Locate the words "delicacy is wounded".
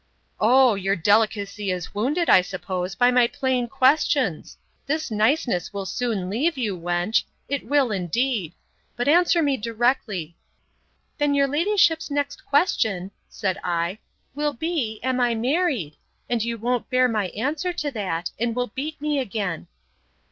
0.95-2.27